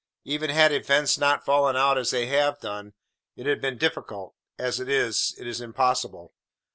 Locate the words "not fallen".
1.19-1.75